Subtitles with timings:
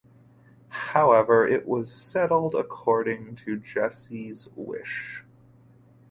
[0.93, 5.23] However, it was settled according to Jessie’s wish.